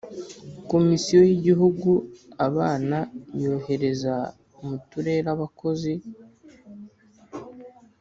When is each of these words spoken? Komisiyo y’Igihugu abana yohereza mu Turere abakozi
Komisiyo 0.69 1.19
y’Igihugu 1.29 1.89
abana 2.47 2.97
yohereza 3.43 4.15
mu 4.65 4.75
Turere 4.89 5.27
abakozi 5.35 5.93